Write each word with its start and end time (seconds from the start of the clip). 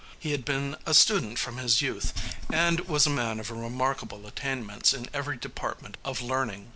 He 0.17 0.31
had 0.31 0.43
been 0.45 0.77
a 0.83 0.95
student 0.95 1.37
from 1.37 1.57
his 1.59 1.83
youth 1.83 2.11
and 2.51 2.79
was 2.87 3.05
a 3.05 3.09
man 3.11 3.39
of 3.39 3.51
remarkable 3.51 4.25
attainments 4.25 4.95
in 4.95 5.07
every 5.13 5.37
department 5.37 5.95
of 6.03 6.23
learning. 6.23 6.69